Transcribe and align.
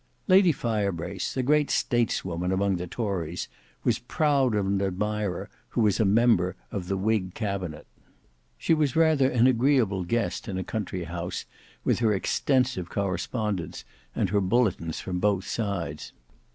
Lady 0.27 0.51
Firebrace, 0.51 1.37
a 1.37 1.43
great 1.43 1.69
stateswoman 1.69 2.51
among 2.51 2.77
the 2.77 2.87
tories, 2.87 3.47
was 3.83 3.99
proud 3.99 4.55
of 4.55 4.65
an 4.65 4.81
admirer 4.81 5.47
who 5.69 5.81
was 5.81 5.99
a 5.99 6.05
member 6.05 6.55
of 6.71 6.87
the 6.87 6.97
whig 6.97 7.35
cabinet. 7.35 7.85
She 8.57 8.73
was 8.73 8.95
rather 8.95 9.29
an 9.29 9.45
agreeable 9.45 10.03
guest 10.03 10.47
in 10.47 10.57
a 10.57 10.63
country 10.63 11.03
house, 11.03 11.45
with 11.83 11.99
her 11.99 12.13
extensive 12.15 12.89
correspondence, 12.89 13.85
and 14.15 14.29
her 14.29 14.41
bulletins 14.41 14.99
from 14.99 15.19
both 15.19 15.45
sides. 15.47 16.13